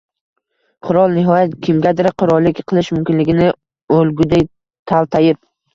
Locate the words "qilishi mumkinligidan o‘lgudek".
2.73-4.53